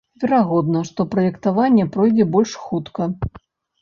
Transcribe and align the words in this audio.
Верагодна, 0.21 0.81
што 0.89 1.05
праектаванне 1.13 1.85
пройдзе 1.97 2.25
больш 2.37 2.59
хутка. 2.67 3.01